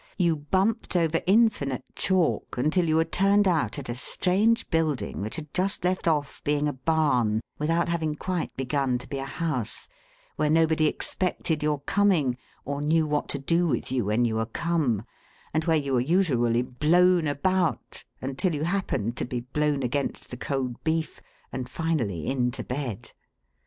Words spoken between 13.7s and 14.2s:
you